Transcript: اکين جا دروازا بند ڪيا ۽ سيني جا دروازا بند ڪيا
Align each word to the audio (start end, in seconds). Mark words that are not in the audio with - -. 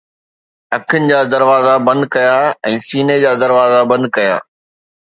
اکين 0.75 1.03
جا 1.09 1.19
دروازا 1.33 1.75
بند 1.87 2.03
ڪيا 2.15 2.35
۽ 2.73 2.75
سيني 2.89 3.17
جا 3.27 3.31
دروازا 3.45 3.81
بند 3.93 4.05
ڪيا 4.19 4.35